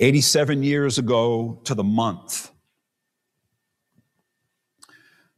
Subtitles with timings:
[0.00, 2.52] 87 years ago to the month,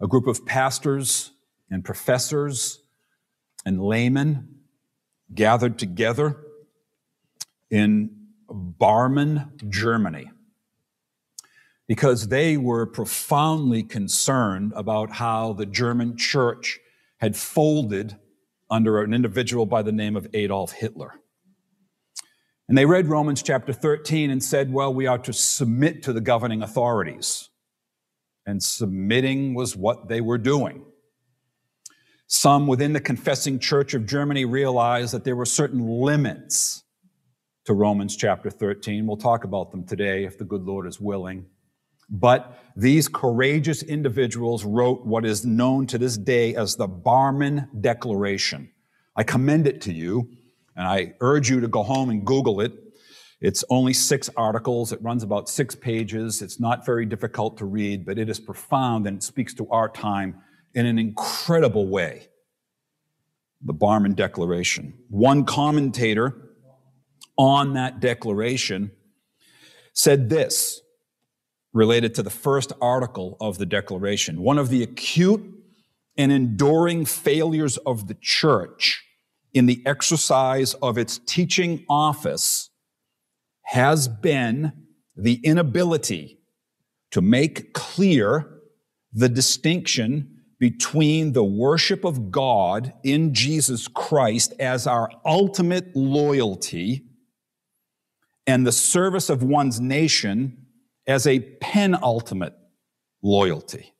[0.00, 1.32] a group of pastors
[1.70, 2.82] and professors
[3.64, 4.60] and laymen
[5.34, 6.36] gathered together
[7.70, 8.10] in
[8.50, 10.30] Barmen, Germany,
[11.86, 16.80] because they were profoundly concerned about how the German church
[17.18, 18.16] had folded
[18.70, 21.14] under an individual by the name of Adolf Hitler.
[22.70, 26.20] And they read Romans chapter 13 and said, well, we are to submit to the
[26.20, 27.48] governing authorities.
[28.46, 30.84] And submitting was what they were doing.
[32.28, 36.84] Some within the confessing church of Germany realized that there were certain limits
[37.64, 39.04] to Romans chapter 13.
[39.04, 41.46] We'll talk about them today if the good Lord is willing.
[42.08, 48.70] But these courageous individuals wrote what is known to this day as the Barmen Declaration.
[49.16, 50.30] I commend it to you,
[50.80, 52.72] and I urge you to go home and Google it.
[53.42, 54.92] It's only six articles.
[54.92, 56.40] It runs about six pages.
[56.40, 59.90] It's not very difficult to read, but it is profound and it speaks to our
[59.90, 60.40] time
[60.72, 62.28] in an incredible way.
[63.62, 64.94] The Barmen Declaration.
[65.10, 66.34] One commentator
[67.36, 68.90] on that declaration
[69.92, 70.80] said this
[71.74, 74.40] related to the first article of the declaration.
[74.40, 75.46] One of the acute
[76.16, 79.04] and enduring failures of the church
[79.52, 82.70] in the exercise of its teaching office
[83.62, 84.72] has been
[85.16, 86.38] the inability
[87.10, 88.60] to make clear
[89.12, 97.06] the distinction between the worship of God in Jesus Christ as our ultimate loyalty
[98.46, 100.66] and the service of one's nation
[101.06, 102.54] as a penultimate
[103.22, 103.94] loyalty.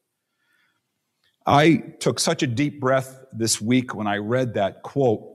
[1.46, 5.29] I took such a deep breath this week when I read that quote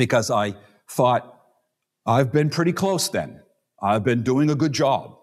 [0.00, 0.54] because I
[0.88, 1.42] thought,
[2.06, 3.42] I've been pretty close then.
[3.82, 5.14] I've been doing a good job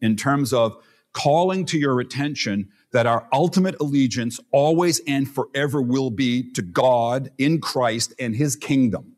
[0.00, 6.08] in terms of calling to your attention that our ultimate allegiance always and forever will
[6.08, 9.12] be to God in Christ and his kingdom.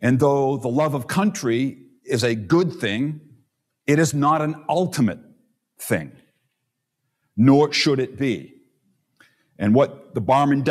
[0.00, 3.20] And though the love of country is a good thing,
[3.84, 5.18] it is not an ultimate
[5.80, 6.12] thing,
[7.36, 8.57] nor should it be.
[9.58, 10.62] And what the Barmen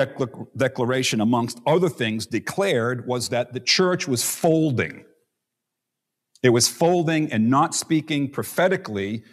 [0.56, 5.04] Declaration, amongst other things, declared was that the church was folding.
[6.42, 9.24] It was folding and not speaking prophetically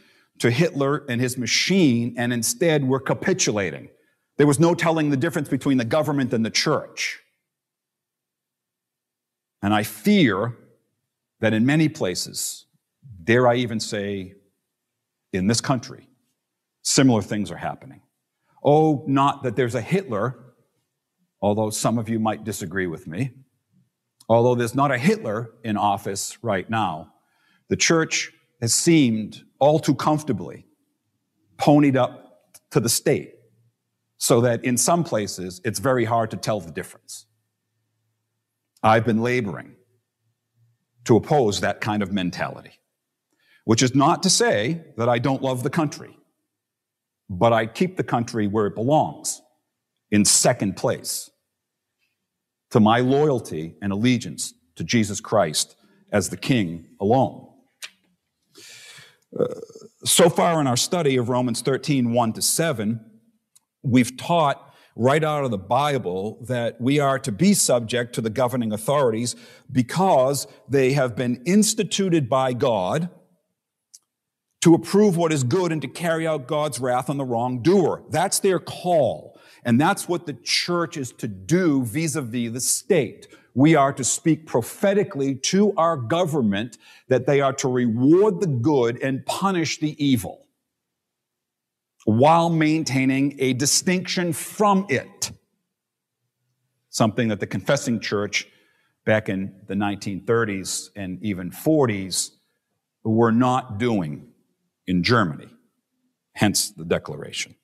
[0.40, 3.88] to Hitler and his machine, and instead were capitulating.
[4.36, 7.20] There was no telling the difference between the government and the church.
[9.62, 10.56] And I fear
[11.38, 12.66] that in many places,
[13.22, 14.34] dare I even say
[15.32, 16.08] in this country,
[16.82, 18.00] similar things are happening.
[18.64, 20.38] Oh, not that there's a Hitler,
[21.42, 23.32] although some of you might disagree with me.
[24.28, 27.12] Although there's not a Hitler in office right now,
[27.68, 30.66] the church has seemed all too comfortably
[31.58, 33.34] ponied up to the state
[34.16, 37.26] so that in some places it's very hard to tell the difference.
[38.82, 39.76] I've been laboring
[41.04, 42.80] to oppose that kind of mentality,
[43.64, 46.16] which is not to say that I don't love the country,
[47.38, 49.42] but I keep the country where it belongs,
[50.10, 51.30] in second place,
[52.70, 55.76] to my loyalty and allegiance to Jesus Christ
[56.12, 57.48] as the King alone.
[59.38, 59.46] Uh,
[60.04, 63.00] so far in our study of Romans 13, 1 to 7,
[63.82, 68.30] we've taught right out of the Bible that we are to be subject to the
[68.30, 69.34] governing authorities
[69.72, 73.08] because they have been instituted by God
[74.64, 78.02] to approve what is good and to carry out God's wrath on the wrongdoer.
[78.08, 79.38] That's their call.
[79.62, 84.46] And that's what the church is to do vis-a-vis the state we are to speak
[84.46, 90.48] prophetically to our government that they are to reward the good and punish the evil
[92.06, 95.30] while maintaining a distinction from it.
[96.88, 98.48] Something that the confessing church
[99.04, 102.30] back in the 1930s and even 40s
[103.04, 104.30] were not doing
[104.86, 105.48] in Germany,
[106.34, 107.54] hence the declaration.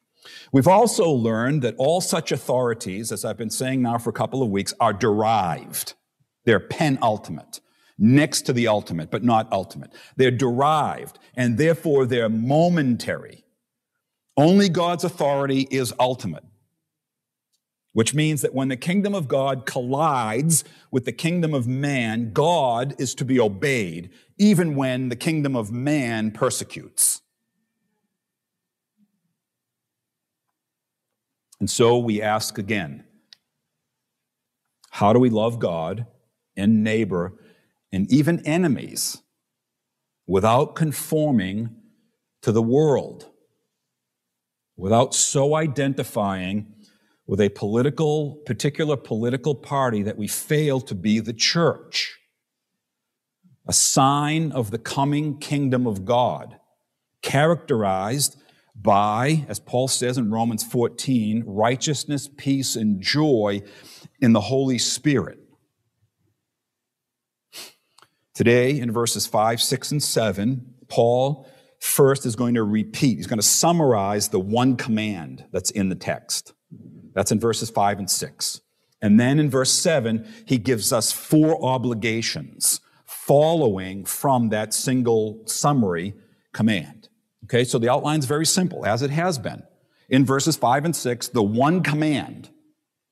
[0.52, 4.43] We've also learned that all such authorities, as I've been saying now for a couple
[4.43, 5.94] of weeks, are derived.
[6.44, 7.61] They're penultimate,
[7.99, 9.93] next to the ultimate, but not ultimate.
[10.17, 13.44] They're derived, and therefore they're momentary.
[14.37, 16.44] Only God's authority is ultimate,
[17.92, 22.94] which means that when the kingdom of God collides with the kingdom of man, God
[22.98, 27.20] is to be obeyed, even when the kingdom of man persecutes.
[31.58, 33.04] And so we ask again
[34.92, 36.06] how do we love God
[36.56, 37.34] and neighbor
[37.92, 39.22] and even enemies
[40.26, 41.75] without conforming
[42.42, 43.28] to the world,
[44.76, 46.72] without so identifying
[47.31, 52.19] with a political, particular political party that we fail to be the church.
[53.69, 56.59] A sign of the coming kingdom of God,
[57.23, 58.37] characterized
[58.75, 63.62] by, as Paul says in Romans 14, righteousness, peace, and joy
[64.21, 65.38] in the Holy Spirit.
[68.35, 71.47] Today, in verses 5, 6, and 7, Paul
[71.79, 75.94] first is going to repeat, he's going to summarize the one command that's in the
[75.94, 76.55] text.
[77.15, 78.61] That's in verses 5 and 6.
[79.03, 86.15] And then in verse 7, he gives us four obligations following from that single summary
[86.53, 87.09] command.
[87.45, 89.62] Okay, so the outline's very simple, as it has been.
[90.09, 92.51] In verses 5 and 6, the one command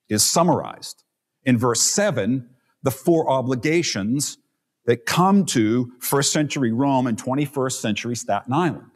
[0.08, 1.04] is summarized.
[1.44, 2.48] In verse 7,
[2.82, 4.38] the four obligations
[4.86, 8.90] that come to first century Rome and 21st century Staten Island.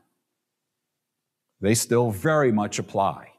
[1.60, 3.31] They still very much apply.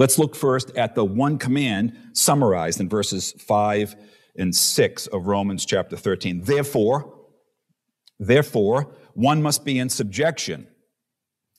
[0.00, 3.96] Let's look first at the one command summarized in verses 5
[4.34, 6.40] and 6 of Romans chapter 13.
[6.40, 7.18] Therefore,
[8.18, 10.68] therefore, one must be in subjection.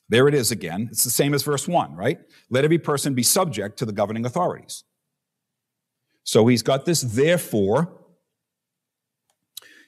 [0.08, 0.88] There it is again.
[0.90, 2.18] It's the same as verse 1, right?
[2.50, 4.82] Let every person be subject to the governing authorities.
[6.24, 7.96] So he's got this therefore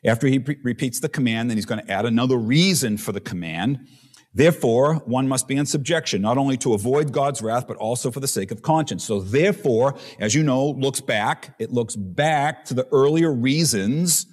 [0.05, 3.21] after he pre- repeats the command, then he's going to add another reason for the
[3.21, 3.89] command.
[4.35, 8.19] Therefore, one must be in subjection, not only to avoid God's wrath, but also for
[8.19, 9.05] the sake of conscience.
[9.05, 14.27] So therefore, as you know, looks back, it looks back to the earlier reasons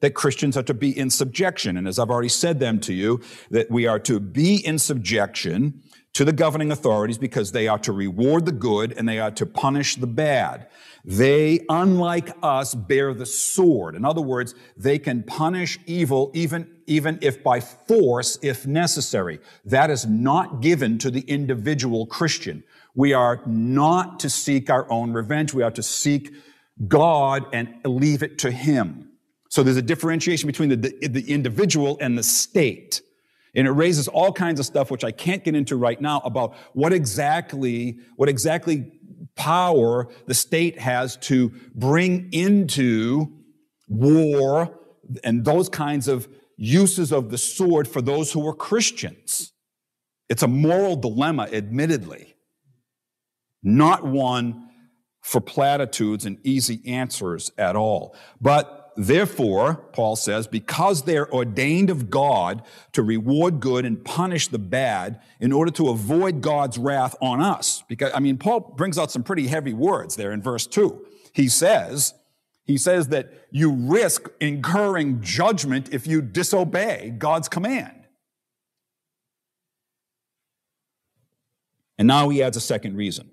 [0.00, 1.76] that Christians are to be in subjection.
[1.76, 3.20] And as I've already said them to you,
[3.50, 5.82] that we are to be in subjection
[6.14, 9.44] to the governing authorities because they are to reward the good and they are to
[9.44, 10.68] punish the bad.
[11.04, 13.94] They, unlike us, bear the sword.
[13.94, 19.40] In other words, they can punish evil even, even if by force, if necessary.
[19.64, 22.64] That is not given to the individual Christian.
[22.94, 25.52] We are not to seek our own revenge.
[25.52, 26.32] We are to seek
[26.88, 29.10] God and leave it to Him.
[29.50, 33.02] So there's a differentiation between the, the, the individual and the state.
[33.54, 36.54] And it raises all kinds of stuff, which I can't get into right now, about
[36.72, 38.92] what exactly, what exactly
[39.36, 43.32] power the state has to bring into
[43.88, 44.78] war
[45.22, 49.52] and those kinds of uses of the sword for those who are Christians.
[50.28, 52.34] It's a moral dilemma, admittedly,
[53.62, 54.68] not one
[55.20, 58.16] for platitudes and easy answers at all.
[58.40, 62.62] But therefore, Paul says, because they're ordained of God
[62.92, 67.82] to reward good and punish the bad in order to avoid God's wrath on us.
[67.88, 71.06] Because, I mean, Paul brings out some pretty heavy words there in verse 2.
[71.32, 72.14] He says,
[72.64, 78.06] he says that you risk incurring judgment if you disobey God's command.
[81.98, 83.30] And now he adds a second reason.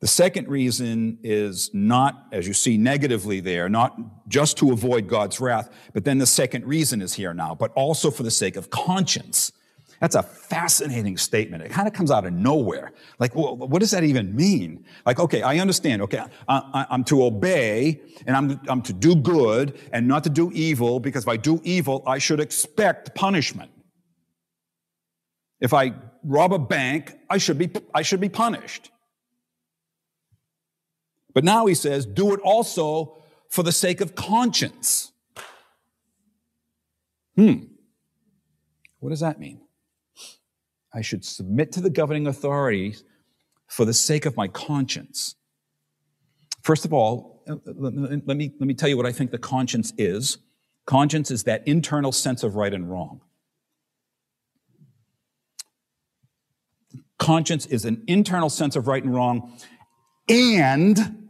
[0.00, 3.98] The second reason is not, as you see negatively there, not
[4.28, 8.10] just to avoid God's wrath, but then the second reason is here now, but also
[8.10, 9.52] for the sake of conscience.
[10.00, 11.62] That's a fascinating statement.
[11.62, 12.92] It kind of comes out of nowhere.
[13.18, 14.84] Like, well, what does that even mean?
[15.06, 16.02] Like, okay, I understand.
[16.02, 20.50] Okay, I, am to obey and I'm, I'm to do good and not to do
[20.52, 23.70] evil because if I do evil, I should expect punishment.
[25.60, 28.90] If I rob a bank, I should be, I should be punished.
[31.36, 33.18] But now he says, do it also
[33.50, 35.12] for the sake of conscience.
[37.36, 37.64] Hmm.
[39.00, 39.60] What does that mean?
[40.94, 43.04] I should submit to the governing authorities
[43.66, 45.34] for the sake of my conscience.
[46.62, 47.92] First of all, uh, let
[48.38, 50.38] me, let me tell you what I think the conscience is.
[50.86, 53.20] Conscience is that internal sense of right and wrong.
[57.18, 59.52] Conscience is an internal sense of right and wrong,
[60.30, 61.24] and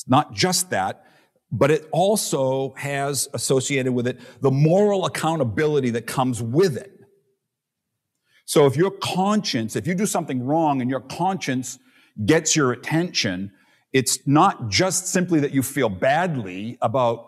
[0.00, 1.04] it's not just that,
[1.52, 6.92] but it also has associated with it the moral accountability that comes with it.
[8.46, 11.78] So if your conscience, if you do something wrong and your conscience
[12.24, 13.52] gets your attention,
[13.92, 17.26] it's not just simply that you feel badly about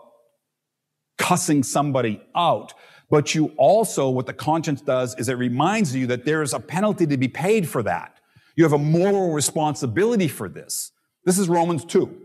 [1.19, 2.73] cussing somebody out,
[3.11, 6.59] but you also, what the conscience does is it reminds you that there is a
[6.59, 8.19] penalty to be paid for that.
[8.55, 10.91] You have a moral responsibility for this.
[11.23, 12.22] This is Romans 2.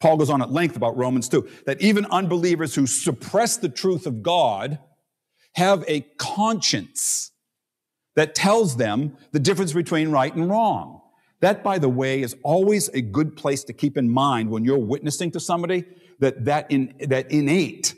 [0.00, 4.06] Paul goes on at length about Romans 2, that even unbelievers who suppress the truth
[4.06, 4.78] of God
[5.54, 7.32] have a conscience
[8.14, 11.00] that tells them the difference between right and wrong.
[11.40, 14.78] That, by the way, is always a good place to keep in mind when you're
[14.78, 15.84] witnessing to somebody
[16.18, 17.94] that that, in, that innate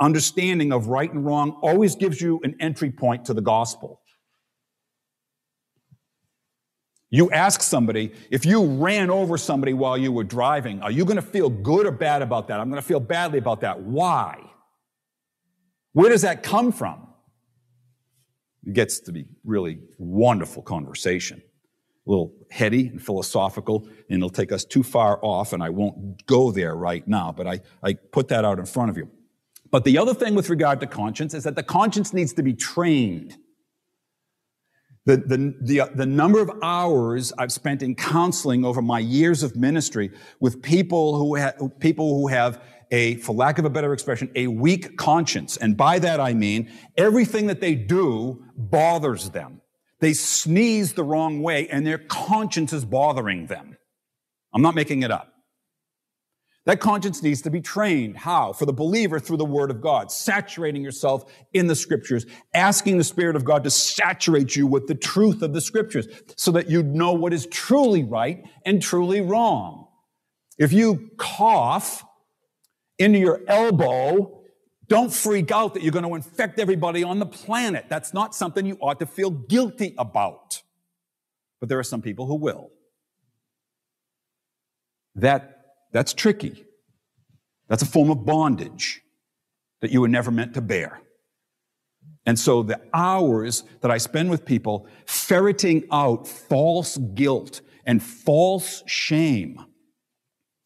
[0.00, 4.00] understanding of right and wrong always gives you an entry point to the gospel.
[7.10, 11.16] You ask somebody, if you ran over somebody while you were driving, are you going
[11.16, 12.60] to feel good or bad about that?
[12.60, 13.80] I'm going to feel badly about that.
[13.80, 14.42] Why?
[15.92, 17.06] Where does that come from?
[18.66, 21.42] It gets to be really wonderful conversation.
[22.06, 26.26] A little heady and philosophical, and it'll take us too far off, and I won't
[26.26, 29.10] go there right now, but I, I put that out in front of you.
[29.70, 32.52] But the other thing with regard to conscience is that the conscience needs to be
[32.52, 33.36] trained.
[35.08, 39.56] The, the, the, the, number of hours I've spent in counseling over my years of
[39.56, 44.30] ministry with people who, ha- people who have a, for lack of a better expression,
[44.34, 45.56] a weak conscience.
[45.56, 49.62] And by that I mean everything that they do bothers them.
[50.00, 53.78] They sneeze the wrong way and their conscience is bothering them.
[54.52, 55.32] I'm not making it up.
[56.68, 58.18] That conscience needs to be trained.
[58.18, 58.52] How?
[58.52, 63.04] For the believer through the Word of God, saturating yourself in the Scriptures, asking the
[63.04, 66.06] Spirit of God to saturate you with the truth of the Scriptures
[66.36, 69.88] so that you know what is truly right and truly wrong.
[70.58, 72.04] If you cough
[72.98, 74.42] into your elbow,
[74.88, 77.86] don't freak out that you're going to infect everybody on the planet.
[77.88, 80.60] That's not something you ought to feel guilty about.
[81.60, 82.68] But there are some people who will.
[85.14, 85.57] That,
[85.92, 86.64] that's tricky.
[87.68, 89.02] That's a form of bondage
[89.80, 91.00] that you were never meant to bear.
[92.26, 98.82] And so the hours that I spend with people ferreting out false guilt and false
[98.86, 99.64] shame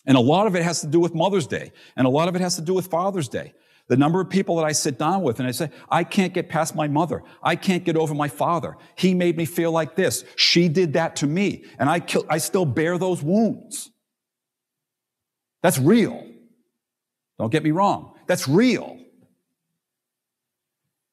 [0.07, 2.35] and a lot of it has to do with Mother's Day, and a lot of
[2.35, 3.55] it has to do with Father's Day.
[3.88, 6.49] The number of people that I sit down with and I say, I can't get
[6.49, 7.23] past my mother.
[7.43, 8.76] I can't get over my father.
[8.97, 10.25] He made me feel like this.
[10.37, 11.64] She did that to me.
[11.79, 13.91] And I, kill, I still bear those wounds.
[15.62, 16.26] That's real.
[17.38, 18.14] Don't get me wrong.
[18.26, 18.99] That's real.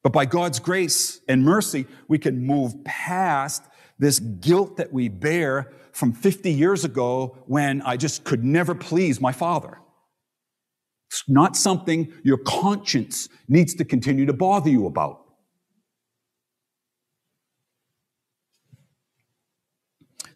[0.02, 3.64] But by God's grace and mercy, we can move past
[3.98, 9.20] this guilt that we bear from 50 years ago when I just could never please
[9.20, 9.78] my father.
[11.10, 15.19] It's not something your conscience needs to continue to bother you about.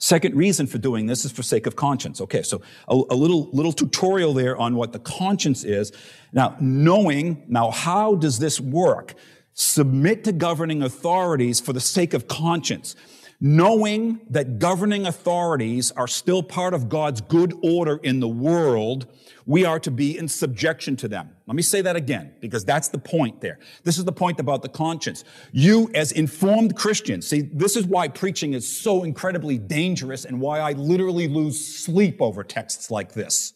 [0.04, 2.20] Second reason for doing this is for sake of conscience.
[2.20, 5.92] Okay, so a, a, little, little tutorial there on what the conscience is.
[6.30, 9.14] Now, knowing, now how does this work?
[9.54, 12.96] Submit to governing authorities for the sake of conscience
[13.40, 19.06] knowing that governing authorities are still part of God's good order in the world,
[19.46, 21.30] we are to be in subjection to them.
[21.46, 23.58] Let me say that again, because that's the point there.
[23.82, 25.24] This is the point about the conscience.
[25.52, 30.60] You, as informed Christians, see, this is why preaching is so incredibly dangerous and why
[30.60, 33.52] I literally lose sleep over texts like this.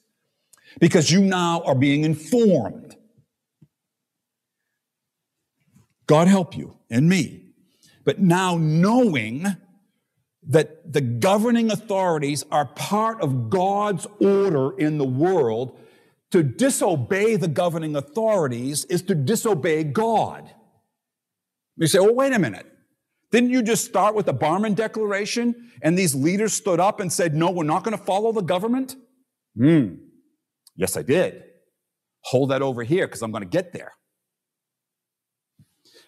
[0.81, 2.97] Because you now are being informed.
[6.07, 7.45] God help you and me.
[8.05, 9.47] But now knowing
[10.49, 15.79] that the governing authorities are part of God's order in the world.
[16.33, 20.51] To disobey the governing authorities is to disobey God.
[21.77, 22.67] You say, well, wait a minute.
[23.31, 27.35] Didn't you just start with the Barmen Declaration and these leaders stood up and said,
[27.35, 28.97] no, we're not going to follow the government?
[29.57, 29.95] Hmm.
[30.77, 31.45] Yes, I did.
[32.25, 33.93] Hold that over here because I'm going to get there.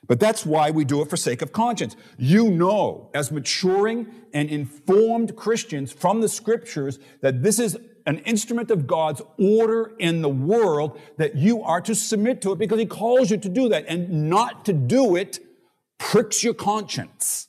[0.07, 1.95] But that's why we do it for sake of conscience.
[2.19, 7.76] You know, as maturing and informed Christians from the scriptures, that this is
[8.07, 12.59] an instrument of God's order in the world, that you are to submit to it
[12.59, 13.85] because He calls you to do that.
[13.88, 15.38] And not to do it
[15.99, 17.49] pricks your conscience.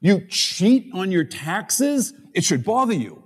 [0.00, 3.24] You cheat on your taxes, it should bother you.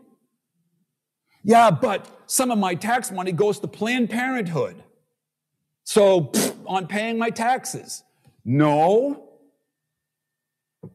[1.45, 4.83] Yeah, but some of my tax money goes to Planned Parenthood.
[5.85, 8.05] So, pfft, on paying my taxes.
[8.45, 9.29] No.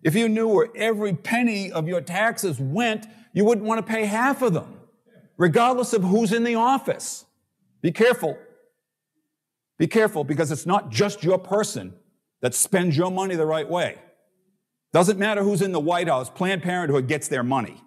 [0.02, 4.06] If you knew where every penny of your taxes went, you wouldn't want to pay
[4.06, 4.80] half of them,
[5.38, 7.26] regardless of who's in the office.
[7.82, 8.38] Be careful.
[9.78, 11.94] Be careful because it's not just your person
[12.42, 13.98] that spends your money the right way.
[14.94, 17.82] Doesn't matter who's in the White House, Planned Parenthood gets their money.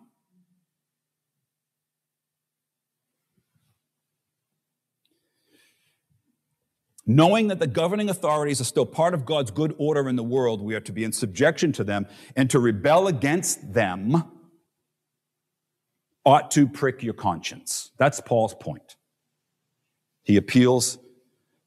[7.07, 10.61] Knowing that the governing authorities are still part of God's good order in the world,
[10.61, 14.25] we are to be in subjection to them, and to rebel against them
[16.25, 17.93] ought to prick your conscience.
[17.97, 18.97] That's Paul's point.
[20.25, 20.99] He appeals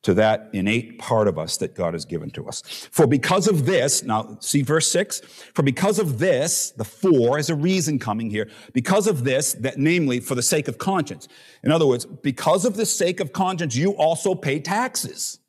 [0.02, 2.62] to that innate part of us that God has given to us.
[2.92, 5.20] For because of this, now see verse six,
[5.54, 9.78] for because of this, the four is a reason coming here, because of this, that
[9.78, 11.28] namely for the sake of conscience.
[11.64, 15.40] In other words, because of the sake of conscience, you also pay taxes.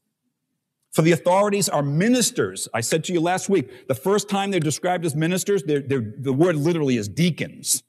[0.92, 2.69] For the authorities are ministers.
[2.75, 6.12] I said to you last week, the first time they're described as ministers, they're, they're,
[6.19, 7.85] the word literally is deacons.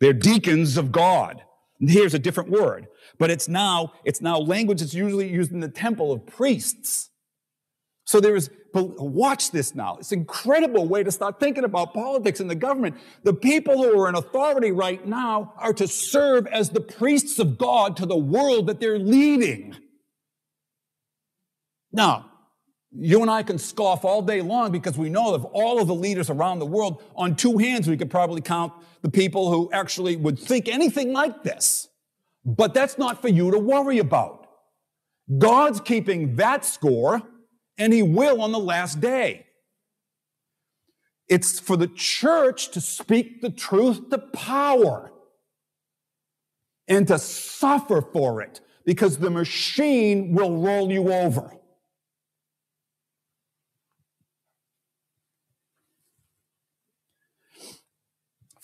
[0.00, 1.42] They're deacons of God.
[1.80, 5.68] Here's a different word, but it's now, it's now language that's usually used in the
[5.68, 7.10] temple of priests.
[8.06, 9.96] So there is, watch this now.
[9.96, 12.96] It's an incredible way to start thinking about politics and the government.
[13.24, 17.58] The people who are in authority right now are to serve as the priests of
[17.58, 19.76] God to the world that they're leading.
[21.92, 22.30] Now,
[22.98, 25.94] you and I can scoff all day long because we know of all of the
[25.94, 28.72] leaders around the world, on two hands, we could probably count
[29.02, 31.88] the people who actually would think anything like this.
[32.44, 34.46] But that's not for you to worry about.
[35.38, 37.22] God's keeping that score,
[37.76, 39.46] and He will on the last day.
[41.28, 45.12] It's for the church to speak the truth to power
[46.86, 51.52] and to suffer for it because the machine will roll you over.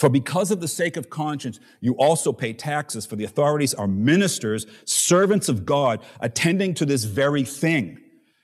[0.02, 3.86] For because of the sake of conscience, you also pay taxes, for the authorities are
[3.86, 8.00] ministers, servants of God, attending to this very thing.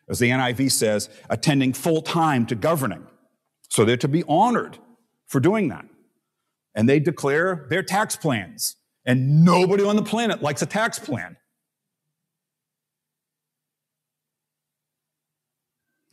[0.09, 3.05] As the NIV says, attending full time to governing.
[3.71, 4.79] So they're to be honored
[5.27, 5.85] for doing that.
[6.77, 8.77] And they declare their tax plans.
[9.05, 11.37] And nobody on the planet likes a tax plan.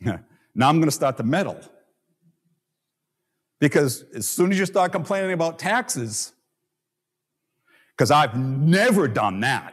[0.00, 0.18] now
[0.68, 1.60] I'm going to start to meddle.
[3.58, 6.32] Because as soon as you start complaining about taxes,
[7.96, 9.72] because I've never done that.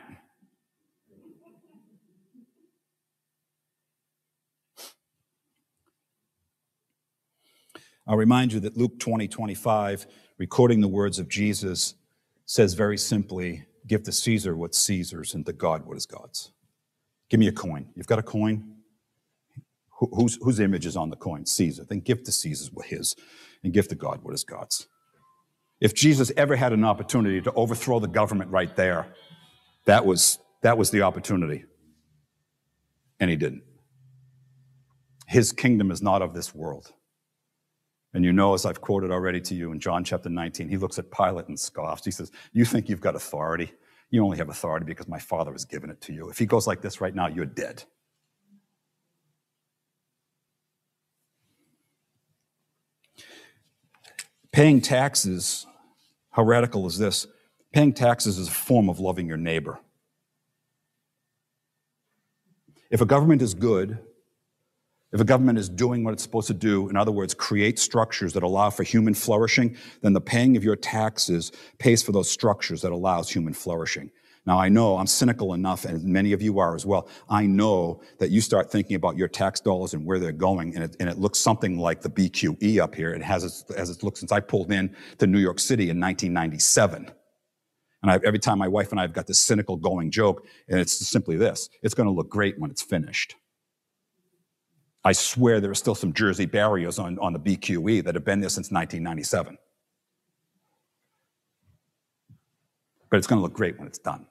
[8.05, 11.95] I'll remind you that Luke 20, 25, recording the words of Jesus,
[12.45, 16.51] says very simply, give to Caesar what's Caesar's and to God what is God's.
[17.29, 17.87] Give me a coin.
[17.95, 18.75] You've got a coin?
[19.99, 21.45] Whose, whose image is on the coin?
[21.45, 21.85] Caesar.
[21.85, 23.15] Then give to Caesar what his
[23.63, 24.87] and give to God what is God's.
[25.79, 29.07] If Jesus ever had an opportunity to overthrow the government right there,
[29.85, 31.65] that was, that was the opportunity.
[33.19, 33.63] And he didn't.
[35.27, 36.93] His kingdom is not of this world.
[38.13, 40.99] And you know, as I've quoted already to you in John chapter 19, he looks
[40.99, 42.05] at Pilate and scoffs.
[42.05, 43.71] He says, You think you've got authority?
[44.11, 46.29] You only have authority because my Father has given it to you.
[46.29, 47.83] If he goes like this right now, you're dead.
[54.53, 55.65] Paying taxes,
[56.29, 57.25] how radical is this?
[57.73, 59.79] Paying taxes is a form of loving your neighbor.
[62.91, 63.97] If a government is good,
[65.11, 68.33] if a government is doing what it's supposed to do, in other words, create structures
[68.33, 72.83] that allow for human flourishing, then the paying of your taxes pays for those structures
[72.83, 74.11] that allows human flourishing.
[74.45, 77.07] Now, I know I'm cynical enough, and many of you are as well.
[77.29, 80.83] I know that you start thinking about your tax dollars and where they're going, and
[80.83, 83.13] it, and it looks something like the BQE up here.
[83.13, 85.99] It has its, as it looks since I pulled in to New York City in
[85.99, 87.09] 1997.
[88.01, 90.77] And I, every time my wife and I have got this cynical going joke, and
[90.77, 93.35] it's simply this it's going to look great when it's finished.
[95.05, 98.41] I swear there are still some Jersey barriers on, on the BQE that have been
[98.41, 99.57] there since 1997.
[103.09, 104.25] But it's going to look great when it's done.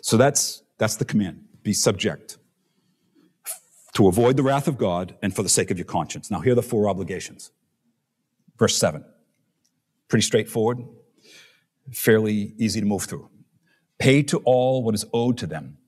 [0.00, 1.44] So that's, that's the command.
[1.62, 2.38] Be subject
[3.94, 6.30] to avoid the wrath of God and for the sake of your conscience.
[6.30, 7.50] Now, here are the four obligations.
[8.58, 9.04] Verse 7.
[10.08, 10.84] Pretty straightforward,
[11.92, 13.28] fairly easy to move through.
[13.98, 15.78] Pay to all what is owed to them.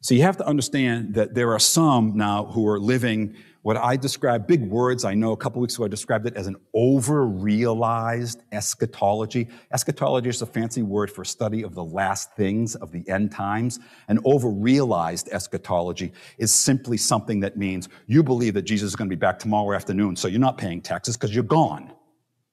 [0.00, 3.96] So you have to understand that there are some now who are living what I
[3.96, 8.40] describe, big words, I know a couple weeks ago I described it as an over-realized
[8.52, 9.48] eschatology.
[9.72, 13.80] Eschatology is a fancy word for study of the last things of the end times.
[14.06, 19.14] An over-realized eschatology is simply something that means you believe that Jesus is going to
[19.14, 21.92] be back tomorrow afternoon, so you're not paying taxes because you're gone.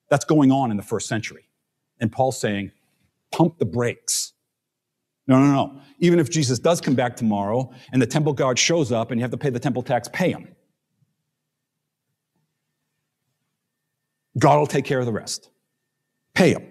[0.09, 1.47] That's going on in the first century.
[1.99, 2.71] And Paul's saying,
[3.31, 4.33] pump the brakes.
[5.27, 5.81] No, no, no.
[5.99, 9.23] Even if Jesus does come back tomorrow and the temple guard shows up and you
[9.23, 10.53] have to pay the temple tax, pay him.
[14.37, 15.49] God will take care of the rest.
[16.33, 16.67] Pay him.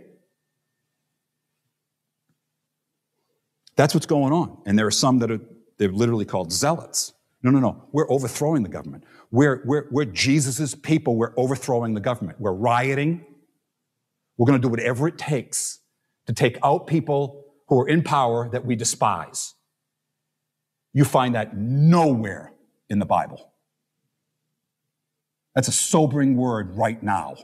[3.77, 4.59] That's what's going on.
[4.67, 5.41] And there are some that are
[5.79, 7.15] they're literally called zealots.
[7.43, 7.85] No, no, no.
[7.93, 9.05] We're overthrowing the government.
[9.31, 11.17] We're, we're, we're Jesus' people.
[11.17, 12.41] We're overthrowing the government.
[12.41, 13.25] We're rioting.
[14.37, 15.81] We're going to do whatever it takes
[16.27, 17.44] to take out people
[17.75, 19.55] who are in power that we despise.
[20.93, 22.53] You find that nowhere
[22.89, 23.51] in the Bible.
[25.57, 27.35] That's a sobering word right now.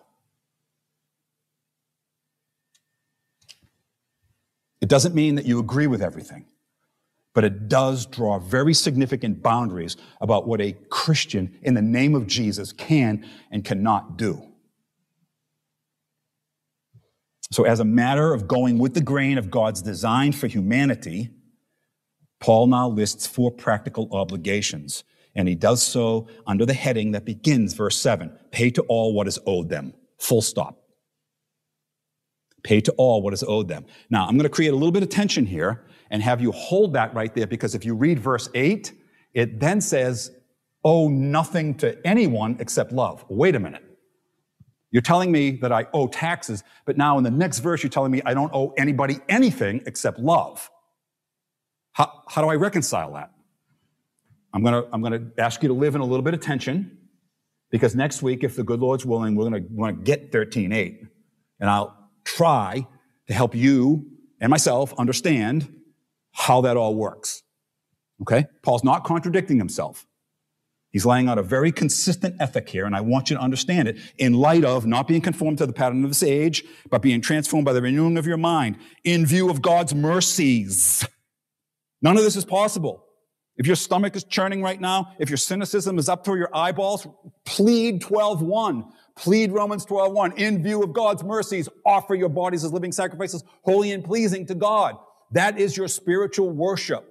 [4.80, 6.46] It doesn't mean that you agree with everything,
[7.34, 12.28] but it does draw very significant boundaries about what a Christian in the name of
[12.28, 14.49] Jesus can and cannot do.
[17.52, 21.30] So, as a matter of going with the grain of God's design for humanity,
[22.38, 25.02] Paul now lists four practical obligations,
[25.34, 29.26] and he does so under the heading that begins verse 7 pay to all what
[29.26, 29.94] is owed them.
[30.18, 30.76] Full stop.
[32.62, 33.84] Pay to all what is owed them.
[34.10, 36.92] Now, I'm going to create a little bit of tension here and have you hold
[36.92, 38.92] that right there because if you read verse 8,
[39.32, 40.30] it then says,
[40.84, 43.24] owe nothing to anyone except love.
[43.28, 43.89] Wait a minute.
[44.90, 48.10] You're telling me that I owe taxes, but now in the next verse, you're telling
[48.10, 50.68] me I don't owe anybody anything except love.
[51.92, 53.30] How, how do I reconcile that?
[54.52, 56.40] I'm going to I'm going to ask you to live in a little bit of
[56.40, 56.98] tension
[57.70, 61.06] because next week, if the good Lord's willing, we're going to want to get 13.8.
[61.60, 62.86] And I'll try
[63.28, 64.06] to help you
[64.40, 65.72] and myself understand
[66.32, 67.42] how that all works.
[68.22, 68.46] Okay?
[68.62, 70.06] Paul's not contradicting himself.
[70.90, 73.96] He's laying out a very consistent ethic here, and I want you to understand it
[74.18, 77.64] in light of not being conformed to the pattern of this age, but being transformed
[77.64, 81.06] by the renewing of your mind in view of God's mercies.
[82.02, 83.04] None of this is possible.
[83.56, 87.06] If your stomach is churning right now, if your cynicism is up to your eyeballs,
[87.44, 88.90] plead 12.1.
[89.16, 90.38] Plead Romans 12.1.
[90.38, 94.54] In view of God's mercies, offer your bodies as living sacrifices, holy and pleasing to
[94.54, 94.96] God.
[95.32, 97.09] That is your spiritual worship.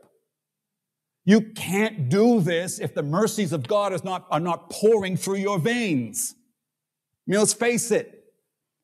[1.30, 5.36] You can't do this if the mercies of God is not, are not pouring through
[5.36, 6.34] your veins.
[6.34, 8.24] I mean, let's face it.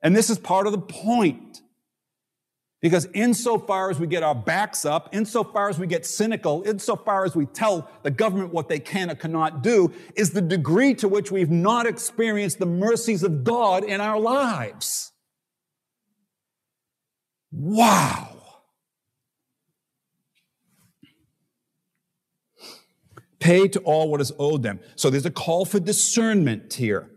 [0.04, 1.64] And this is part of the point.
[2.84, 7.36] Because insofar as we get our backs up, insofar as we get cynical, insofar as
[7.36, 11.32] we tell the government what they can or cannot do, is the degree to which
[11.32, 15.14] we've not experienced the mercies of God in our lives.
[17.52, 18.35] Wow.
[23.46, 24.80] Pay to all what is owed them.
[24.96, 27.12] So there's a call for discernment here.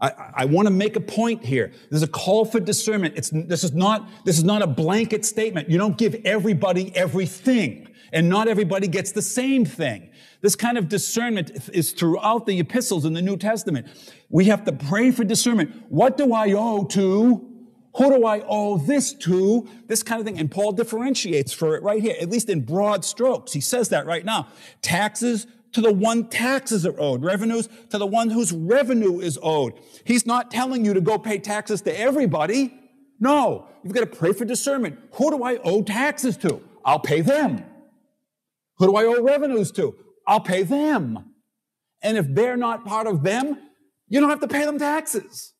[0.00, 1.70] I, I want to make a point here.
[1.88, 3.14] There's a call for discernment.
[3.16, 5.70] It's, this, is not, this is not a blanket statement.
[5.70, 10.10] You don't give everybody everything, and not everybody gets the same thing.
[10.40, 13.86] This kind of discernment is throughout the epistles in the New Testament.
[14.30, 15.70] We have to pray for discernment.
[15.90, 17.44] What do I owe to?
[17.96, 19.68] Who do I owe this to?
[19.86, 20.40] This kind of thing.
[20.40, 23.52] And Paul differentiates for it right here, at least in broad strokes.
[23.52, 24.48] He says that right now.
[24.82, 29.74] Taxes, to the one taxes are owed, revenues to the one whose revenue is owed.
[30.04, 32.74] He's not telling you to go pay taxes to everybody.
[33.20, 34.98] No, you've got to pray for discernment.
[35.14, 36.62] Who do I owe taxes to?
[36.84, 37.64] I'll pay them.
[38.78, 39.94] Who do I owe revenues to?
[40.26, 41.34] I'll pay them.
[42.02, 43.58] And if they're not part of them,
[44.06, 45.52] you don't have to pay them taxes.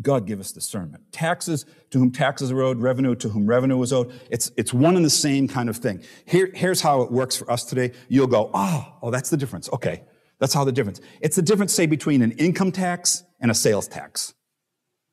[0.00, 1.02] God give us discernment.
[1.12, 4.12] Taxes to whom taxes are owed, revenue to whom revenue is owed.
[4.30, 6.02] It's, it's one and the same kind of thing.
[6.24, 7.92] Here, here's how it works for us today.
[8.08, 9.68] You'll go, oh, oh, that's the difference.
[9.72, 10.02] Okay.
[10.38, 11.00] That's how the difference.
[11.20, 14.34] It's the difference, say, between an income tax and a sales tax.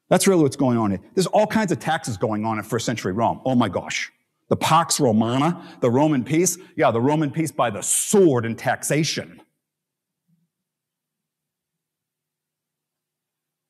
[0.10, 1.00] That's really what's going on here.
[1.16, 3.42] There's all kinds of taxes going on in first century Rome.
[3.44, 4.12] Oh my gosh.
[4.50, 6.60] The Pax Romana, the Roman peace.
[6.78, 9.42] Yeah, the Roman peace by the sword and taxation.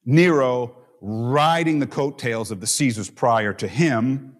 [0.03, 0.75] Nero
[1.07, 4.35] riding the coattails of the Caesars prior to him,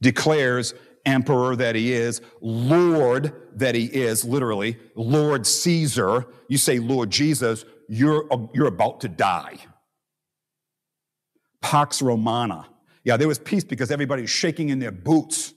[0.00, 0.72] declares
[1.04, 6.26] emperor that he is, Lord that he is, literally, Lord Caesar.
[6.48, 9.58] You say Lord Jesus, you're, you're about to die.
[11.60, 12.68] Pax Romana.
[13.02, 15.54] Yeah, there was peace because everybody's shaking in their boots.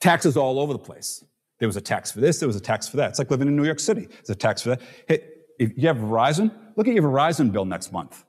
[0.00, 1.24] Taxes all over the place.
[1.58, 3.10] There was a tax for this, there was a tax for that.
[3.10, 4.06] It's like living in New York City.
[4.06, 4.80] There's a tax for that.
[5.08, 5.31] Hey,
[5.62, 8.24] if you have Verizon, look at your Verizon bill next month.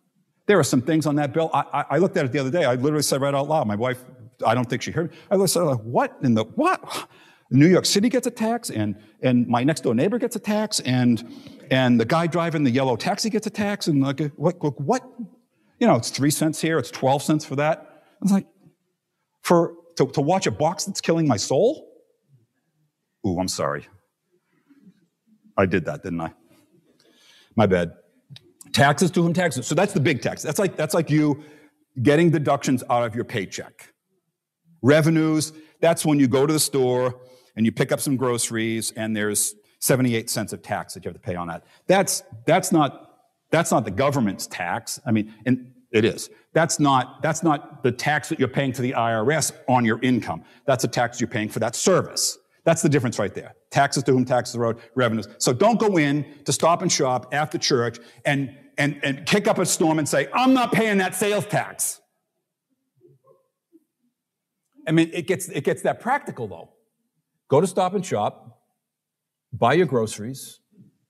[0.45, 1.49] There are some things on that bill.
[1.53, 2.65] I, I, looked at it the other day.
[2.65, 3.65] I literally said right out loud.
[3.65, 4.03] My wife,
[4.45, 5.17] I don't think she heard me.
[5.31, 7.07] I said, like, what in the, what?
[7.49, 10.79] New York City gets a tax, and, and my next door neighbor gets a tax,
[10.81, 11.23] and,
[11.69, 15.03] and the guy driving the yellow taxi gets a tax, and like, what, what?
[15.79, 18.03] You know, it's three cents here, it's 12 cents for that.
[18.13, 18.47] I was like,
[19.41, 21.89] for, to, to watch a box that's killing my soul?
[23.25, 23.85] Ooh, I'm sorry.
[25.55, 26.33] I did that, didn't I?
[27.55, 27.93] My bad.
[28.71, 29.67] Taxes to whom taxes.
[29.67, 30.41] So that's the big tax.
[30.41, 31.43] That's like, that's like you
[32.01, 33.93] getting deductions out of your paycheck.
[34.81, 37.21] Revenues, that's when you go to the store
[37.55, 41.15] and you pick up some groceries and there's 78 cents of tax that you have
[41.15, 41.63] to pay on that.
[41.87, 43.19] That's, that's not,
[43.51, 44.99] that's not the government's tax.
[45.05, 46.29] I mean, and it is.
[46.53, 50.43] That's not, that's not the tax that you're paying to the IRS on your income.
[50.65, 52.37] That's a tax you're paying for that service.
[52.63, 53.53] That's the difference right there.
[53.73, 55.27] Taxes to whom taxes are owed, revenues.
[55.39, 59.57] So don't go in to stop and shop after church and, and, and kick up
[59.57, 61.99] a storm and say, I'm not paying that sales tax.
[64.88, 66.69] I mean, it gets, it gets that practical though.
[67.49, 68.62] Go to stop and shop,
[69.51, 70.59] buy your groceries,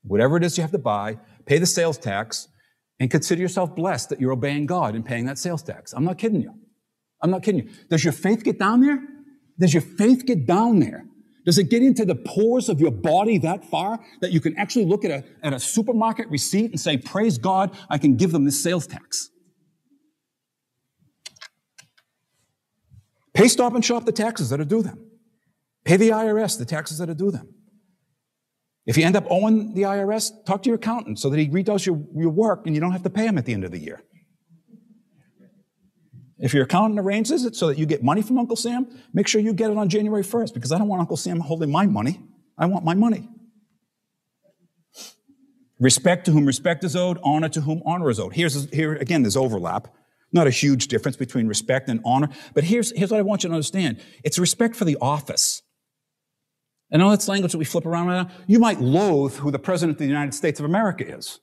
[0.04, 2.47] whatever it is you have to buy, pay the sales tax,
[3.02, 5.91] and consider yourself blessed that you're obeying God and paying that sales tax.
[5.91, 6.54] I'm not kidding you.
[7.21, 7.73] I'm not kidding you.
[7.89, 9.04] Does your faith get down there?
[9.60, 11.06] Does your faith get down there?
[11.45, 14.86] Does it get into the pores of your body that far that you can actually
[14.86, 18.45] look at a, at a supermarket receipt and say, Praise God, I can give them
[18.45, 19.29] this sales tax?
[23.34, 25.10] Pay stop and shop the taxes that are due them.
[25.84, 27.53] Pay the IRS the taxes that are due them.
[28.86, 31.86] If you end up owing the IRS, talk to your accountant so that he redoes
[31.86, 33.79] your, your work and you don't have to pay him at the end of the
[33.79, 34.01] year.
[36.43, 39.39] If your accountant arranges it so that you get money from Uncle Sam, make sure
[39.39, 42.19] you get it on January 1st because I don't want Uncle Sam holding my money.
[42.58, 43.29] I want my money.
[45.79, 48.34] Respect to whom respect is owed, honor to whom honor is owed.
[48.34, 49.88] Here's, here again, there's overlap.
[50.34, 53.49] Not a huge difference between respect and honor, but here's, here's what I want you
[53.49, 54.01] to understand.
[54.25, 55.62] It's respect for the office.
[56.91, 58.29] And all that's language that we flip around right now.
[58.47, 61.39] You might loathe who the President of the United States of America is.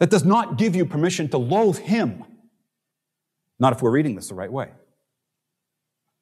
[0.00, 2.24] That does not give you permission to loathe him.
[3.60, 4.70] Not if we're reading this the right way.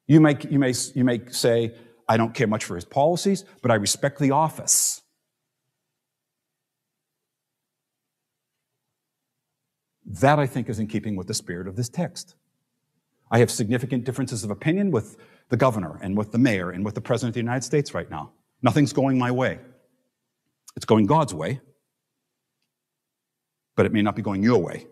[0.06, 1.74] You may, you may, you may say,
[2.08, 5.02] I don't care much for his policies, but I respect the office.
[10.04, 12.34] That, I think, is in keeping with the spirit of this text.
[13.30, 15.18] I have significant differences of opinion with
[15.50, 18.10] the governor and with the mayor and with the president of the United States right
[18.10, 18.32] now.
[18.62, 19.58] Nothing's going my way.
[20.76, 21.60] It's going God's way,
[23.76, 24.86] but it may not be going your way.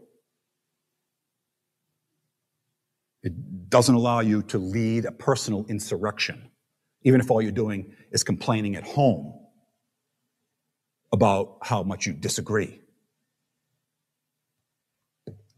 [3.23, 3.33] It
[3.68, 6.50] doesn't allow you to lead a personal insurrection,
[7.02, 9.35] even if all you're doing is complaining at home
[11.12, 12.81] about how much you disagree.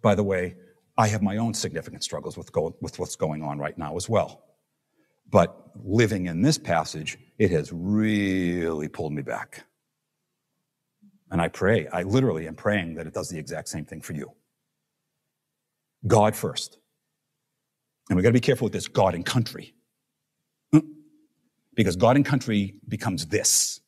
[0.03, 0.57] By the way,
[0.97, 4.09] I have my own significant struggles with, go, with what's going on right now as
[4.09, 4.45] well.
[5.31, 9.65] But living in this passage, it has really pulled me back.
[11.31, 14.15] And I pray, I literally am praying that it does the exact same thing for
[14.15, 14.33] you.
[16.07, 16.79] God first.
[18.09, 19.75] And we got to be careful with this God and country.
[20.73, 20.81] Hmm.
[21.75, 23.81] Because God and country becomes this.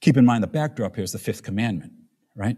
[0.00, 1.92] Keep in mind the backdrop here is the fifth commandment,
[2.34, 2.56] right?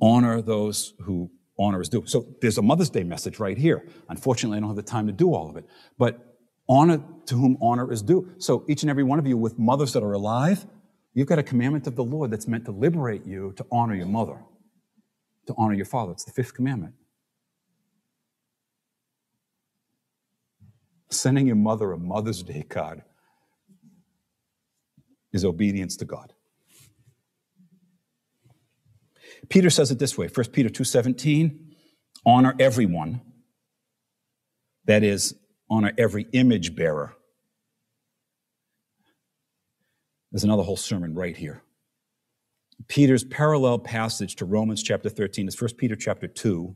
[0.00, 2.04] honor those who honor is due.
[2.06, 3.88] So there's a Mother's Day message right here.
[4.08, 5.64] Unfortunately, I don't have the time to do all of it.
[5.98, 6.18] But
[6.68, 8.32] honor to whom honor is due.
[8.38, 10.66] So each and every one of you with mothers that are alive,
[11.16, 14.06] you've got a commandment of the Lord that's meant to liberate you to honor your
[14.06, 14.38] mother,
[15.46, 16.12] to honor your father.
[16.12, 16.94] It's the fifth commandment.
[21.10, 23.02] Sending your mother a Mother's Day card
[25.32, 26.34] is obedience to God.
[29.48, 31.74] Peter says it this way, 1 Peter 2:17,
[32.26, 33.22] honor everyone.
[34.84, 35.34] That is,
[35.70, 37.16] honor every image bearer.
[40.32, 41.62] There's another whole sermon right here.
[42.88, 46.74] Peter's parallel passage to Romans chapter 13 is 1 Peter chapter 2.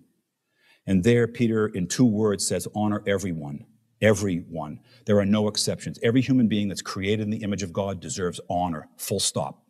[0.87, 3.67] And there, Peter, in two words, says, honor everyone.
[4.01, 4.81] Everyone.
[5.05, 5.99] There are no exceptions.
[6.03, 8.89] Every human being that's created in the image of God deserves honor.
[8.97, 9.63] Full stop.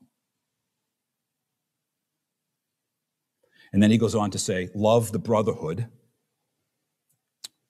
[3.72, 5.88] And then he goes on to say, love the brotherhood.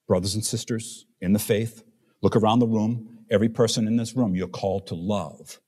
[0.07, 1.83] Brothers and sisters in the faith,
[2.21, 3.25] look around the room.
[3.31, 5.61] Every person in this room, you're called to love.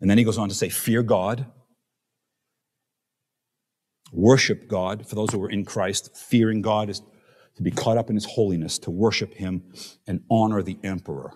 [0.00, 1.46] And then he goes on to say, fear God,
[4.12, 5.06] worship God.
[5.08, 7.02] For those who are in Christ, fearing God is
[7.56, 9.62] to be caught up in his holiness, to worship him
[10.06, 11.32] and honor the emperor.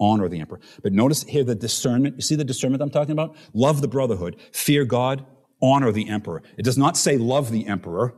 [0.00, 0.60] Honor the emperor.
[0.82, 2.16] But notice here the discernment.
[2.16, 3.36] You see the discernment I'm talking about?
[3.52, 5.24] Love the brotherhood, fear God,
[5.62, 6.42] honor the emperor.
[6.56, 8.14] It does not say love the emperor.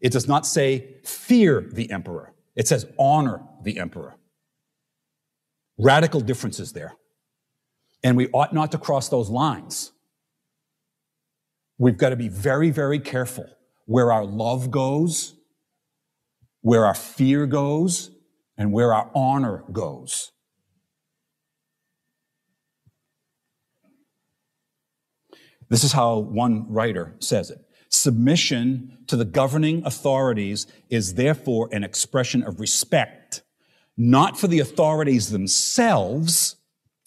[0.00, 2.34] It does not say fear the emperor.
[2.54, 4.16] It says honor the emperor.
[5.78, 6.94] Radical differences there.
[8.02, 9.92] And we ought not to cross those lines.
[11.78, 13.46] We've got to be very, very careful
[13.86, 15.34] where our love goes,
[16.60, 18.10] where our fear goes,
[18.56, 20.32] and where our honor goes.
[25.68, 27.58] This is how one writer says it.
[27.88, 33.42] Submission to the governing authorities is therefore an expression of respect,
[33.96, 36.56] not for the authorities themselves,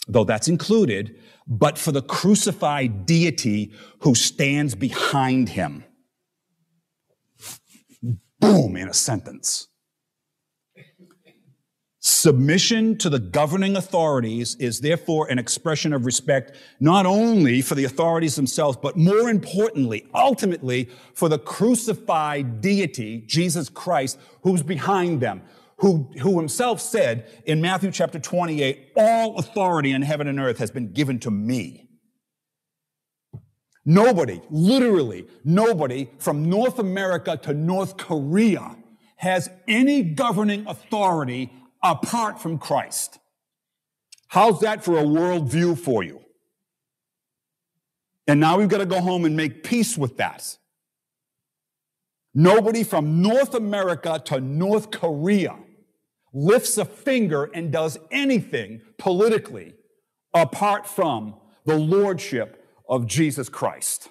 [0.07, 5.83] though that's included, but for the crucified deity who stands behind him.
[8.39, 9.67] Boom, in a sentence.
[12.07, 17.85] Submission to the governing authorities is therefore an expression of respect not only for the
[17.85, 25.41] authorities themselves, but more importantly, ultimately, for the crucified deity, Jesus Christ, who's behind them,
[25.77, 30.71] who, who himself said in Matthew chapter 28, all authority in heaven and earth has
[30.71, 31.89] been given to me.
[33.85, 38.75] Nobody, literally nobody from North America to North Korea
[39.17, 41.51] has any governing authority
[41.83, 43.19] apart from Christ.
[44.27, 46.21] How's that for a worldview for you?
[48.27, 50.57] And now we've got to go home and make peace with that.
[52.33, 55.55] Nobody from North America to North Korea
[56.35, 59.73] lifts a finger and does anything politically
[60.33, 61.33] apart from
[61.65, 64.09] the lordship of Jesus Christ.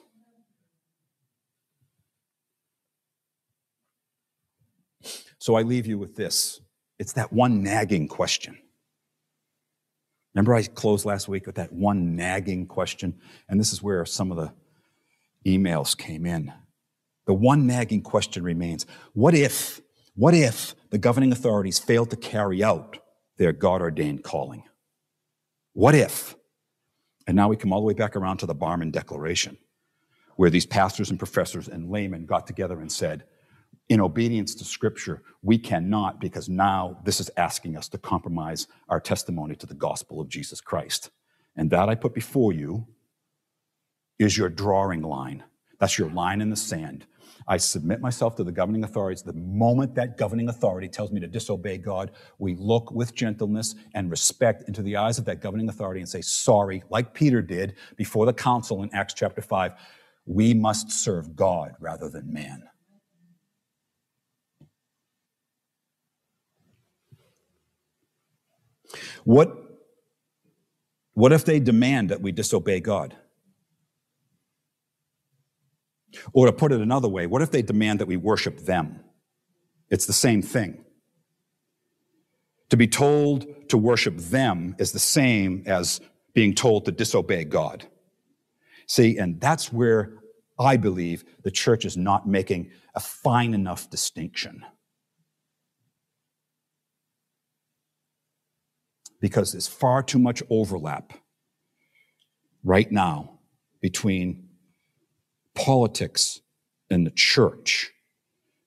[5.39, 6.61] So I leave you with this.
[6.99, 8.57] It's that one nagging question.
[10.35, 13.21] Remember, I closed last week with that one nagging question?
[13.49, 14.53] And this is where some of the
[15.47, 16.53] emails came in.
[17.27, 19.83] The one nagging question remains What if,
[20.15, 22.99] what if the governing authorities failed to carry out
[23.37, 24.65] their God ordained calling?
[25.73, 26.37] What if?
[27.27, 29.57] And now we come all the way back around to the Barmen Declaration,
[30.37, 33.25] where these pastors and professors and laymen got together and said,
[33.89, 39.01] in obedience to Scripture, we cannot because now this is asking us to compromise our
[39.01, 41.11] testimony to the gospel of Jesus Christ.
[41.57, 42.87] And that I put before you
[44.19, 45.45] is your drawing line.
[45.79, 47.05] That's your line in the sand.
[47.47, 49.23] I submit myself to the governing authorities.
[49.23, 54.11] The moment that governing authority tells me to disobey God, we look with gentleness and
[54.11, 58.27] respect into the eyes of that governing authority and say, sorry, like Peter did before
[58.27, 59.73] the council in Acts chapter 5.
[60.27, 62.63] We must serve God rather than man.
[69.25, 69.53] What,
[71.15, 73.17] what if they demand that we disobey God?
[76.33, 79.01] Or to put it another way, what if they demand that we worship them?
[79.91, 80.85] It's the same thing.
[82.71, 86.01] To be told to worship them is the same as
[86.33, 87.85] being told to disobey God.
[88.87, 90.19] See, and that's where
[90.59, 94.65] I believe the church is not making a fine enough distinction.
[99.25, 101.15] because there's far too much overlap
[102.63, 103.39] right now
[103.81, 104.44] between
[105.55, 106.41] politics
[106.91, 107.91] and the church.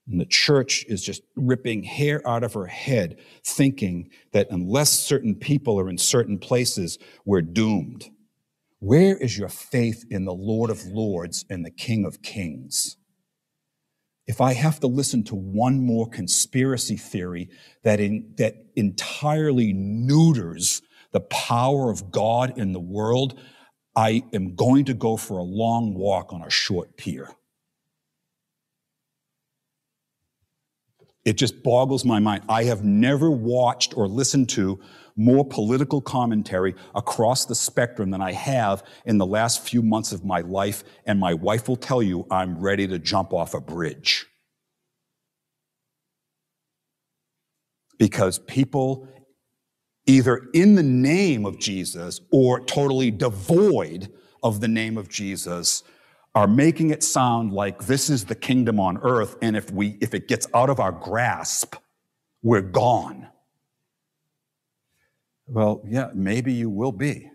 [0.09, 5.35] And the church is just ripping hair out of her head, thinking that unless certain
[5.35, 8.09] people are in certain places, we're doomed.
[8.79, 12.97] Where is your faith in the Lord of Lords and the King of Kings?
[14.27, 17.49] if I have to listen to one more conspiracy theory
[17.83, 23.39] that, in, that entirely neuters the power of God in the world,
[23.97, 27.29] I am going to go for a long walk on a short pier.
[31.25, 32.43] It just boggles my mind.
[32.47, 34.79] I have never watched or listened to
[35.15, 40.23] more political commentary across the spectrum than I have in the last few months of
[40.23, 44.27] my life, and my wife will tell you I'm ready to jump off a bridge.
[47.97, 49.07] Because people,
[50.07, 55.83] either in the name of Jesus or totally devoid of the name of Jesus,
[56.33, 60.13] are making it sound like this is the kingdom on earth, and if we if
[60.13, 61.75] it gets out of our grasp,
[62.43, 63.27] we're gone.
[65.47, 67.31] Well, yeah, maybe you will be.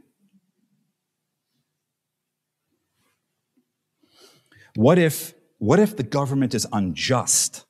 [4.75, 7.65] What if, what if the government is unjust,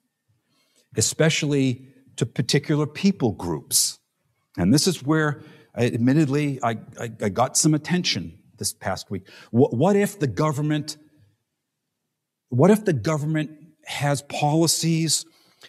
[0.96, 3.98] especially to particular people groups?
[4.56, 5.42] And this is where,
[5.76, 9.28] uh, admittedly, I, I, I got some attention this past week.
[9.50, 10.96] What, what if the government,
[12.48, 13.50] what if the government
[13.86, 15.24] has policies,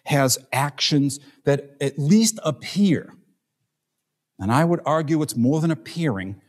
[0.05, 3.13] has actions that at least appear
[4.39, 6.41] and I would argue it's more than appearing,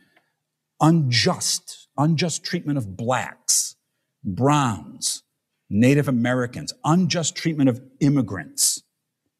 [0.81, 3.75] unjust, unjust treatment of blacks,
[4.23, 5.23] browns,
[5.69, 8.83] Native Americans, unjust treatment of immigrants.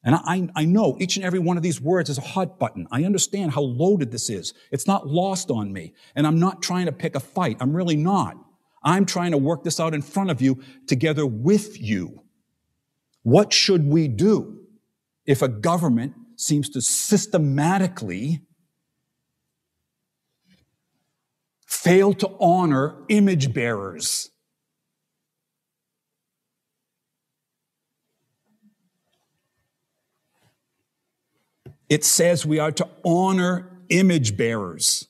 [0.06, 2.88] And I, I know each and every one of these words is a hot button.
[2.91, 4.53] I understand how loaded this is.
[4.72, 5.93] It's not lost on me.
[6.16, 7.58] And I'm not trying to pick a fight.
[7.60, 8.38] I'm really not.
[8.84, 12.22] I'm trying to work this out in front of you together with you.
[13.24, 14.60] What should we do
[15.26, 18.41] if a government seems to systematically
[21.66, 24.30] fail to honor image bearers?
[31.89, 35.07] It says we are to honor image bearers.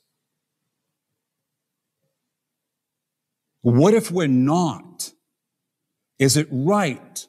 [3.62, 5.12] What if we're not?
[6.20, 7.28] Is it right?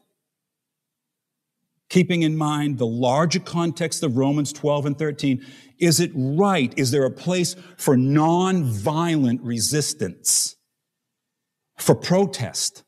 [1.88, 5.44] Keeping in mind the larger context of Romans 12 and 13,
[5.78, 6.74] is it right?
[6.76, 10.56] Is there a place for non-violent resistance?
[11.78, 12.82] For protest?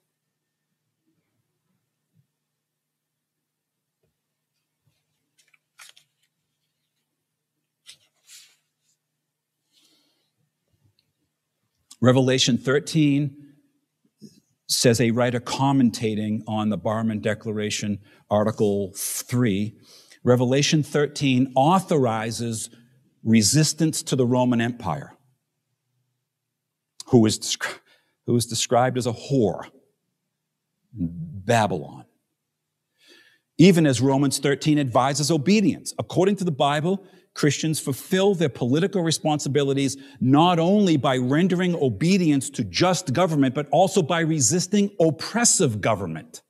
[12.01, 13.37] Revelation 13
[14.69, 17.99] says a writer commentating on the Barmen Declaration,
[18.31, 19.75] Article 3.
[20.23, 22.71] Revelation 13 authorizes
[23.25, 25.17] resistance to the Roman Empire,
[27.07, 27.57] who is,
[28.27, 29.65] who is described as a whore,
[30.93, 32.05] Babylon.
[33.57, 35.93] Even as Romans 13 advises obedience.
[35.99, 37.05] According to the Bible,
[37.39, 44.03] Christians fulfill their political responsibilities not only by rendering obedience to just government, but also
[44.03, 46.43] by resisting oppressive government.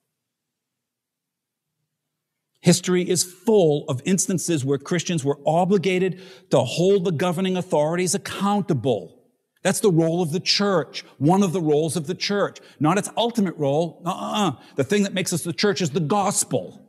[2.61, 6.23] History is full of instances where Christians were obligated
[6.53, 9.27] to hold the governing authorities accountable.
[9.63, 13.11] That's the role of the church, one of the roles of the church, not its
[13.15, 14.03] ultimate role.
[14.07, 14.53] Uh-uh.
[14.77, 16.88] The thing that makes us the church is the gospel.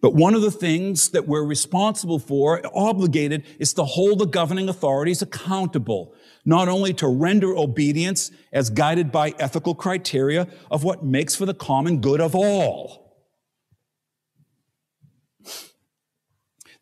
[0.00, 4.68] But one of the things that we're responsible for, obligated, is to hold the governing
[4.68, 11.34] authorities accountable, not only to render obedience as guided by ethical criteria of what makes
[11.34, 13.06] for the common good of all.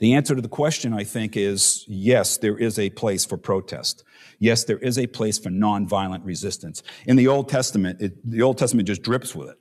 [0.00, 4.02] The answer to the question, I think, is yes, there is a place for protest.
[4.38, 6.82] Yes, there is a place for nonviolent resistance.
[7.06, 9.58] In the Old Testament, it, the Old Testament just drips with it.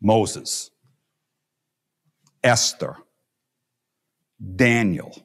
[0.00, 0.70] Moses,
[2.44, 2.96] Esther,
[4.54, 5.16] Daniel,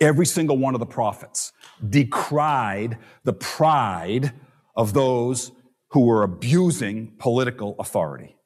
[0.00, 1.52] every single one of the prophets
[1.88, 4.32] decried the pride
[4.76, 5.52] of those
[5.88, 8.36] who were abusing political authority.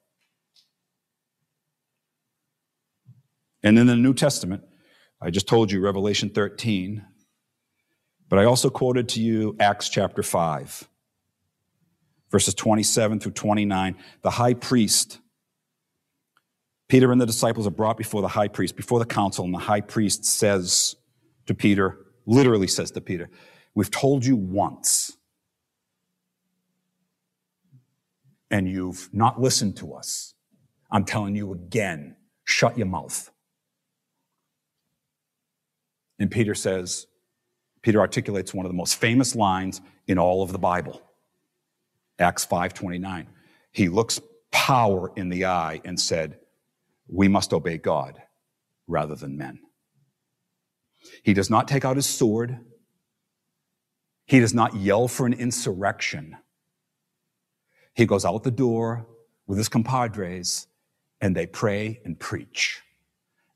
[3.61, 4.63] And in the New Testament,
[5.21, 7.05] I just told you Revelation 13,
[8.29, 10.87] but I also quoted to you Acts chapter 5,
[12.31, 13.95] verses 27 through 29.
[14.21, 15.19] The high priest
[16.87, 19.59] Peter and the disciples are brought before the high priest, before the council, and the
[19.59, 20.95] high priest says
[21.47, 23.29] to Peter, literally says to Peter,
[23.73, 25.17] We've told you once,
[28.51, 30.33] and you've not listened to us.
[30.91, 32.15] I'm telling you again,
[32.45, 33.31] shut your mouth.
[36.19, 37.07] And Peter says,
[37.81, 41.01] Peter articulates one of the most famous lines in all of the Bible.
[42.17, 43.27] Acts 5:29.
[43.71, 44.21] He looks
[44.51, 46.39] power in the eye and said,
[47.07, 48.21] we must obey God
[48.87, 49.59] rather than men.
[51.23, 52.59] He does not take out his sword.
[54.25, 56.37] He does not yell for an insurrection.
[57.93, 59.07] He goes out the door
[59.47, 60.67] with his compadres
[61.21, 62.81] and they pray and preach.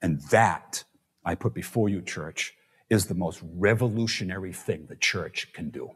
[0.01, 0.83] And that,
[1.25, 2.53] I put before you, church,
[2.89, 5.91] is the most revolutionary thing the church can do.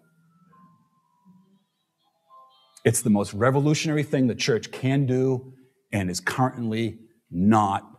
[2.84, 5.54] It's the most revolutionary thing the church can do
[5.92, 7.00] and is currently
[7.34, 7.90] not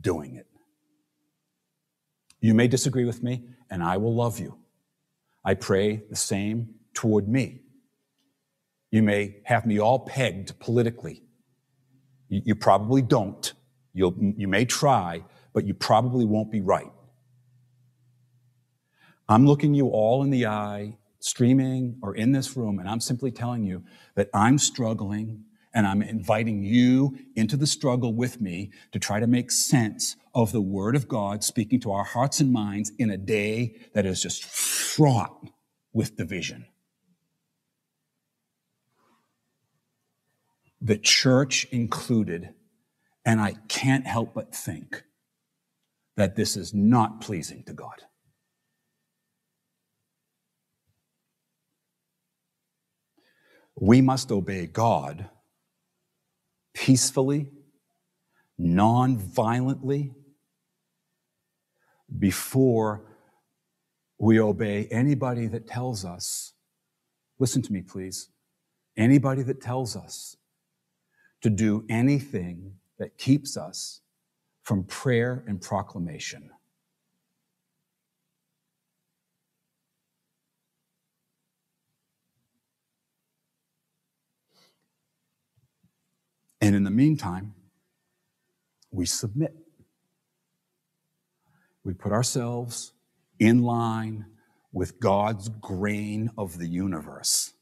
[0.00, 0.46] doing it.
[2.40, 4.58] You may disagree with me, and I will love you.
[5.44, 7.62] I pray the same toward me.
[8.90, 11.22] You may have me all pegged politically.
[12.28, 13.52] You, you probably don't.
[13.92, 16.90] You'll, you may try, but you probably won't be right.
[19.28, 23.30] I'm looking you all in the eye, streaming or in this room, and I'm simply
[23.30, 23.82] telling you
[24.14, 25.44] that I'm struggling
[25.76, 30.50] and I'm inviting you into the struggle with me to try to make sense of
[30.50, 34.22] the Word of God speaking to our hearts and minds in a day that is
[34.22, 35.36] just fraught
[35.92, 36.64] with division.
[40.80, 42.54] The church included,
[43.26, 45.04] and I can't help but think
[46.16, 48.00] that this is not pleasing to God.
[53.78, 55.28] We must obey God
[56.76, 57.48] peacefully,
[58.58, 60.12] non-violently,
[62.18, 63.02] before
[64.18, 66.52] we obey anybody that tells us
[67.38, 68.28] listen to me, please.
[68.96, 70.36] Anybody that tells us
[71.42, 74.00] to do anything that keeps us
[74.62, 76.50] from prayer and proclamation.
[86.66, 87.54] And in the meantime,
[88.90, 89.54] we submit.
[91.84, 92.90] We put ourselves
[93.38, 94.26] in line
[94.72, 97.52] with God's grain of the universe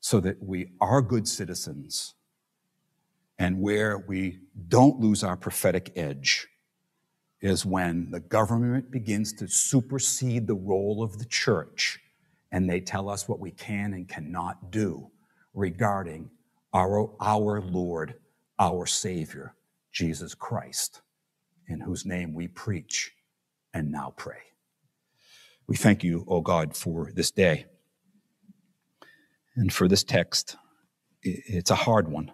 [0.00, 2.12] so that we are good citizens
[3.38, 6.46] and where we don't lose our prophetic edge
[7.40, 12.00] is when the government begins to supersede the role of the church
[12.50, 15.10] and they tell us what we can and cannot do
[15.54, 16.28] regarding
[16.72, 18.14] our, our Lord,
[18.58, 19.54] our Savior,
[19.92, 21.02] Jesus Christ,
[21.68, 23.12] in whose name we preach
[23.74, 24.38] and now pray.
[25.66, 27.66] We thank you, O God, for this day
[29.54, 30.56] and for this text.
[31.22, 32.32] It's a hard one.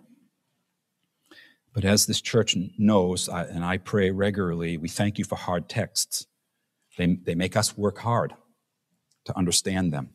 [1.74, 6.26] But as this church knows, and I pray regularly, we thank you for hard texts.
[6.96, 8.34] They, they make us work hard
[9.26, 10.10] to understand them.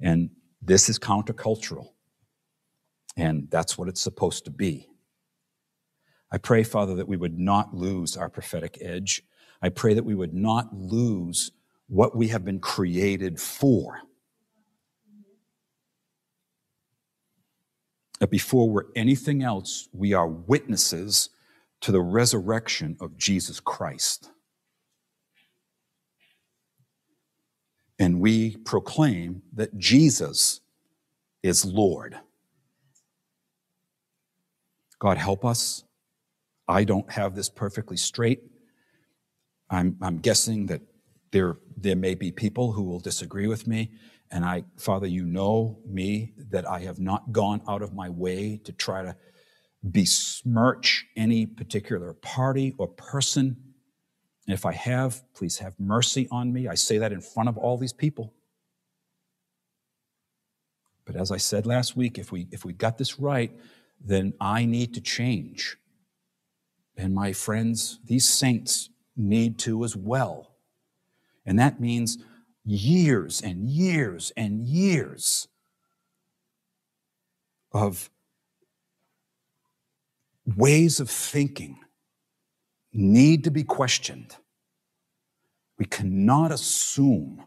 [0.00, 0.30] And
[0.62, 1.88] this is countercultural.
[3.18, 4.88] And that's what it's supposed to be.
[6.30, 9.24] I pray, Father, that we would not lose our prophetic edge.
[9.60, 11.50] I pray that we would not lose
[11.88, 14.02] what we have been created for.
[18.20, 21.30] That before we're anything else, we are witnesses
[21.80, 24.30] to the resurrection of Jesus Christ.
[27.98, 30.60] And we proclaim that Jesus
[31.42, 32.18] is Lord.
[34.98, 35.84] God, help us.
[36.66, 38.42] I don't have this perfectly straight.
[39.70, 40.82] I'm, I'm guessing that
[41.30, 43.92] there, there may be people who will disagree with me.
[44.30, 48.60] And I, Father, you know me that I have not gone out of my way
[48.64, 49.16] to try to
[49.82, 53.56] besmirch any particular party or person.
[54.46, 56.68] And if I have, please have mercy on me.
[56.68, 58.34] I say that in front of all these people.
[61.06, 63.50] But as I said last week, if we, if we got this right,
[64.00, 65.76] then I need to change.
[66.96, 70.56] And my friends, these saints need to as well.
[71.46, 72.18] And that means
[72.64, 75.48] years and years and years
[77.72, 78.10] of
[80.56, 81.78] ways of thinking
[82.92, 84.36] need to be questioned.
[85.78, 87.44] We cannot assume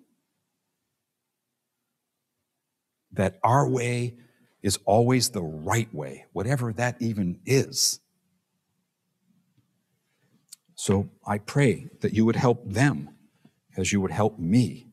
[3.12, 4.16] that our way
[4.62, 8.00] is always the right way, whatever that even is.
[10.76, 13.10] So I pray that you would help them
[13.78, 14.88] as you would help me.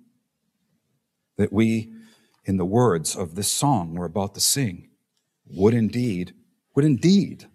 [1.36, 1.92] That we,
[2.44, 4.90] in the words of this song we're about to sing,
[5.46, 6.34] would indeed,
[6.74, 7.46] would indeed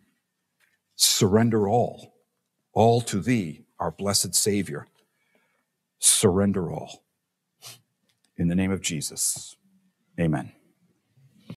[0.96, 2.14] surrender all,
[2.74, 4.88] all to thee, our blessed Savior.
[6.00, 7.04] Surrender all.
[8.36, 9.56] In the name of Jesus,
[10.20, 10.54] amen.